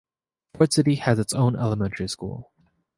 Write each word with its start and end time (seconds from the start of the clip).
Ford 0.55 0.73
City 0.73 0.95
has 0.95 1.19
its 1.19 1.31
own 1.31 1.55
elementary 1.55 2.07
school. 2.07 2.49